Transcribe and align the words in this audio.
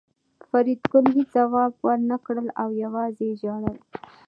فریدګل 0.49 1.05
هېڅ 1.15 1.29
ځواب 1.35 1.71
ورنکړ 1.85 2.35
او 2.61 2.69
یوازې 2.83 3.25
یې 3.29 3.37
ژړل 3.41 3.77